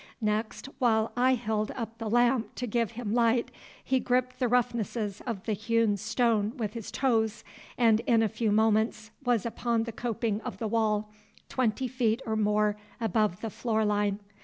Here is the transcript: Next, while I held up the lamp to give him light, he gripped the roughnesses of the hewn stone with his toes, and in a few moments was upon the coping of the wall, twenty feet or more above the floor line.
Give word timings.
Next, 0.19 0.65
while 0.79 1.11
I 1.15 1.35
held 1.35 1.69
up 1.75 1.99
the 1.99 2.09
lamp 2.09 2.55
to 2.55 2.65
give 2.65 2.93
him 2.93 3.13
light, 3.13 3.51
he 3.83 3.99
gripped 3.99 4.39
the 4.39 4.47
roughnesses 4.47 5.21
of 5.27 5.43
the 5.43 5.53
hewn 5.53 5.95
stone 5.95 6.57
with 6.57 6.73
his 6.73 6.89
toes, 6.89 7.43
and 7.77 7.99
in 8.07 8.23
a 8.23 8.27
few 8.27 8.51
moments 8.51 9.11
was 9.23 9.45
upon 9.45 9.83
the 9.83 9.91
coping 9.91 10.41
of 10.41 10.57
the 10.57 10.67
wall, 10.67 11.11
twenty 11.49 11.87
feet 11.87 12.19
or 12.25 12.35
more 12.35 12.77
above 12.99 13.41
the 13.41 13.51
floor 13.51 13.85
line. 13.85 14.17